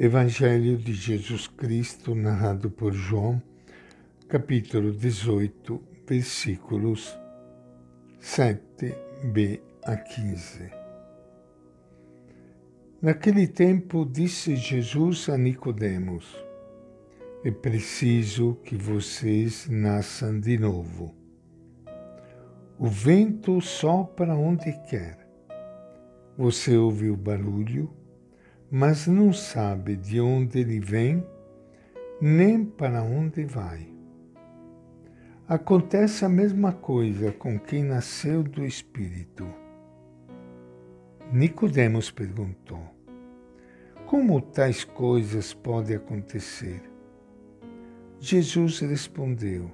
[0.00, 3.42] Evangelho de Jesus Cristo, narrado por João,
[4.28, 7.18] capítulo 18, versículos
[8.22, 10.70] 7b a 15.
[13.02, 16.32] Naquele tempo disse Jesus a Nicodemos:
[17.44, 21.12] É preciso que vocês nasçam de novo.
[22.78, 25.18] O vento sopra onde quer.
[26.36, 27.92] Você ouve o barulho
[28.70, 31.24] mas não sabe de onde ele vem
[32.20, 33.88] nem para onde vai.
[35.48, 39.46] Acontece a mesma coisa com quem nasceu do Espírito.
[41.32, 42.82] Nicodemos perguntou:
[44.04, 46.82] Como tais coisas podem acontecer?
[48.20, 49.70] Jesus respondeu: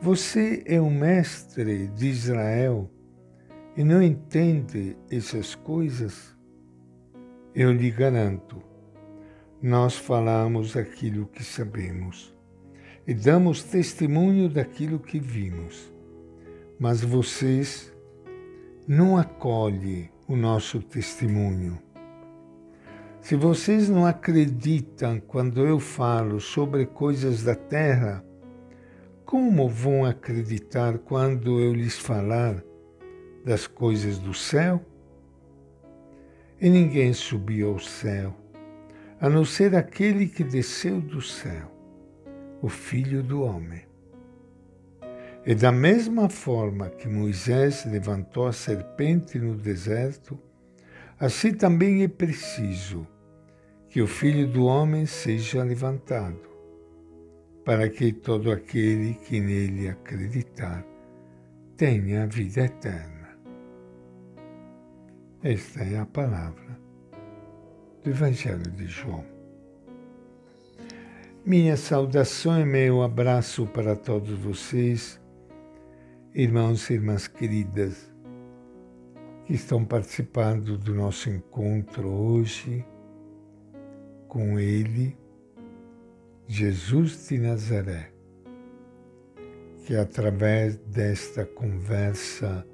[0.00, 2.90] Você é um mestre de Israel
[3.76, 6.39] e não entende essas coisas?
[7.52, 8.62] Eu lhe garanto,
[9.60, 12.32] nós falamos aquilo que sabemos
[13.04, 15.92] e damos testemunho daquilo que vimos,
[16.78, 17.92] mas vocês
[18.86, 21.76] não acolhem o nosso testemunho.
[23.20, 28.24] Se vocês não acreditam quando eu falo sobre coisas da terra,
[29.24, 32.62] como vão acreditar quando eu lhes falar
[33.44, 34.80] das coisas do céu?
[36.60, 38.36] E ninguém subiu ao céu,
[39.18, 41.72] a não ser aquele que desceu do céu,
[42.60, 43.80] o Filho do Homem.
[45.46, 50.38] E da mesma forma que Moisés levantou a serpente no deserto,
[51.18, 53.06] assim também é preciso
[53.88, 56.46] que o Filho do Homem seja levantado,
[57.64, 60.84] para que todo aquele que nele acreditar
[61.74, 63.19] tenha a vida eterna.
[65.42, 66.78] Esta é a palavra
[68.04, 69.24] do Evangelho de João.
[71.46, 75.18] Minha saudação e meu abraço para todos vocês,
[76.34, 78.12] irmãos e irmãs queridas,
[79.46, 82.84] que estão participando do nosso encontro hoje
[84.28, 85.16] com Ele,
[86.46, 88.12] Jesus de Nazaré,
[89.86, 92.66] que através desta conversa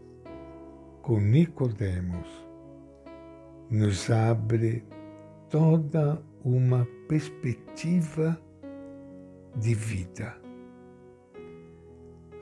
[1.01, 2.46] com Nicodemos,
[3.71, 4.85] nos abre
[5.51, 8.41] toda uma perspectiva
[9.57, 10.37] de vida.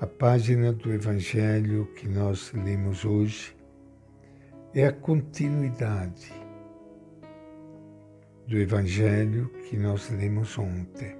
[0.00, 3.56] A página do Evangelho que nós lemos hoje
[4.74, 6.32] é a continuidade
[8.46, 11.16] do Evangelho que nós lemos ontem,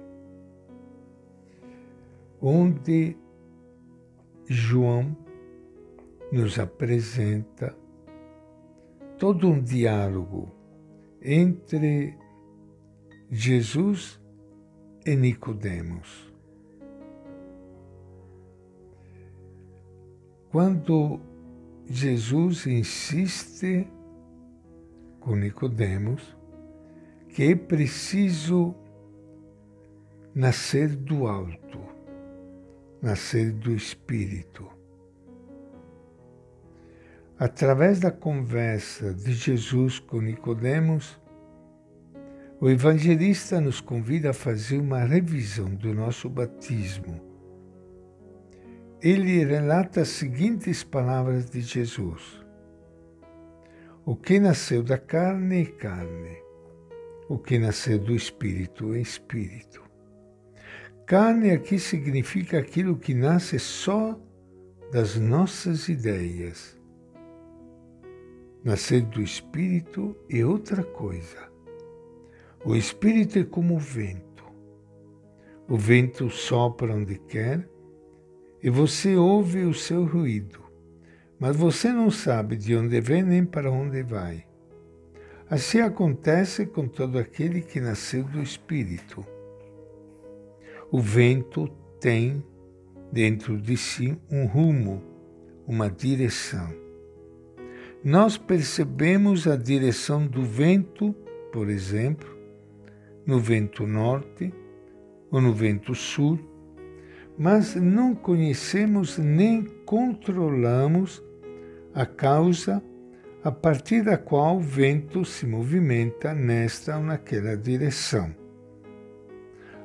[2.39, 3.17] onde
[4.47, 5.17] João
[6.31, 7.75] nos apresenta
[9.17, 10.51] todo um diálogo
[11.21, 12.17] entre
[13.31, 14.19] Jesus
[15.05, 16.33] e Nicodemos.
[20.51, 21.19] Quando
[21.87, 23.87] Jesus insiste
[25.19, 26.35] com Nicodemos
[27.29, 28.75] que é preciso
[30.33, 31.79] nascer do alto,
[33.01, 34.74] nascer do espírito
[37.37, 41.19] através da conversa de Jesus com Nicodemos,
[42.61, 47.21] o evangelista nos convida a fazer uma revisão do nosso batismo.
[49.01, 52.41] Ele relata as seguintes palavras de Jesus:
[54.05, 56.37] O que nasceu da carne é carne,
[57.27, 59.83] o que nasceu do espírito é espírito.
[61.05, 64.17] Carne aqui significa aquilo que nasce só
[64.91, 66.75] das nossas ideias
[68.65, 71.37] Nascer do Espírito é outra coisa.
[72.65, 74.43] O Espírito é como o vento.
[75.69, 77.69] O vento sopra onde quer
[78.63, 80.63] e você ouve o seu ruído,
[81.39, 84.47] mas você não sabe de onde vem nem para onde vai.
[85.47, 89.23] Assim acontece com todo aquele que nasceu do Espírito.
[90.91, 91.67] O vento
[92.01, 92.43] tem
[93.11, 95.03] dentro de si um rumo,
[95.67, 96.84] uma direção
[98.05, 101.11] nós percebemos a direção do vento,
[101.51, 102.37] por exemplo,
[103.25, 104.53] no vento norte
[105.31, 106.39] ou no vento sul,
[107.35, 111.23] mas não conhecemos nem controlamos
[111.95, 112.79] a causa
[113.43, 118.35] a partir da qual o vento se movimenta nesta ou naquela direção.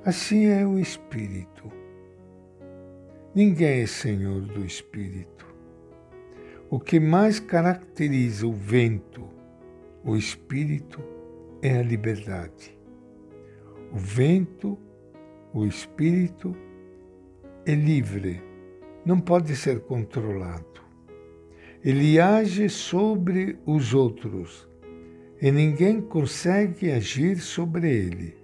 [0.04, 1.72] Assim é o Espírito.
[3.34, 5.49] Ninguém é senhor do Espírito.
[6.72, 9.28] O que mais caracteriza o vento,
[10.04, 11.02] o espírito,
[11.60, 12.78] é a liberdade.
[13.92, 14.78] O vento,
[15.52, 16.56] o espírito,
[17.66, 18.40] é livre,
[19.04, 20.80] não pode ser controlado.
[21.84, 24.68] Ele age sobre os outros
[25.42, 28.36] e ninguém consegue agir sobre ele.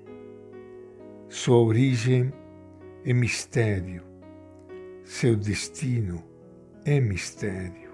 [1.28, 2.32] Sua origem
[3.04, 4.02] é mistério,
[5.04, 6.24] seu destino
[6.84, 7.85] é mistério.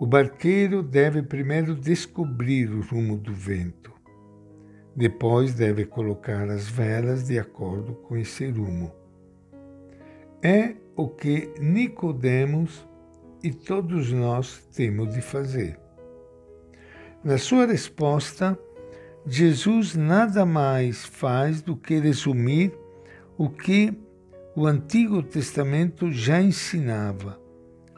[0.00, 3.92] O barqueiro deve primeiro descobrir o rumo do vento.
[4.96, 8.90] Depois deve colocar as velas de acordo com esse rumo.
[10.42, 12.88] É o que Nicodemos
[13.42, 15.78] e todos nós temos de fazer.
[17.22, 18.58] Na sua resposta,
[19.26, 22.72] Jesus nada mais faz do que resumir
[23.36, 23.92] o que
[24.56, 27.38] o Antigo Testamento já ensinava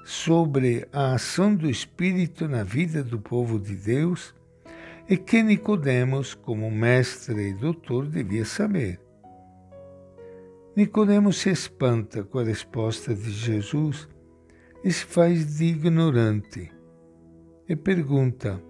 [0.04, 4.34] sobre a ação do Espírito na vida do povo de Deus
[5.08, 9.00] e que Nicodemos, como mestre e doutor, devia saber.
[10.74, 14.08] Nicodemos se espanta com a resposta de Jesus
[14.82, 16.72] e se faz de ignorante
[17.68, 18.62] e pergunta: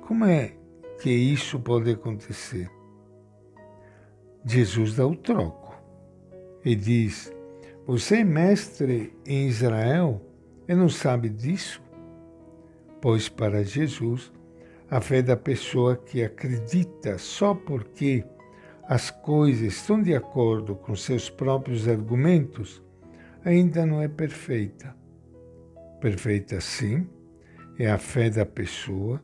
[0.00, 0.56] como é
[1.00, 2.70] que isso pode acontecer?
[4.44, 5.74] Jesus dá o troco
[6.64, 7.32] e diz:
[7.86, 10.20] Você é mestre em Israel
[10.70, 11.82] e não sabe disso?
[13.02, 14.32] Pois para Jesus,
[14.88, 18.24] a fé da pessoa que acredita só porque
[18.84, 22.80] as coisas estão de acordo com seus próprios argumentos,
[23.44, 24.94] ainda não é perfeita.
[26.00, 27.04] Perfeita, sim,
[27.76, 29.20] é a fé da pessoa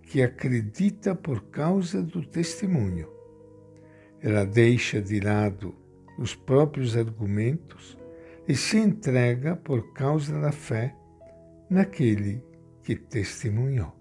[0.00, 3.08] que acredita por causa do testemunho.
[4.22, 5.74] Ela deixa de lado
[6.20, 7.98] os próprios argumentos
[8.46, 10.94] e se entrega por causa da fé
[11.70, 12.44] naquele
[12.82, 13.94] que testemunhou.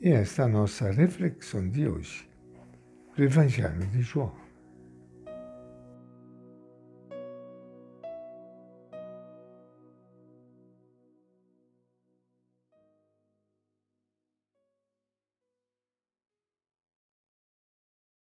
[0.00, 2.28] E esta é a nossa reflexão de hoje
[3.16, 4.41] do Evangelho de João.